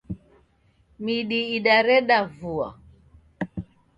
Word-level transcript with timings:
Midi 1.03 1.39
idareda 1.57 2.17
vua. 2.37 2.67